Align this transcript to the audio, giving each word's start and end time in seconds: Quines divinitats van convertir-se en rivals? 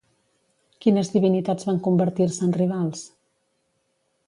Quines 0.85 1.11
divinitats 1.15 1.69
van 1.69 1.79
convertir-se 1.89 2.43
en 2.47 2.57
rivals? 2.59 3.07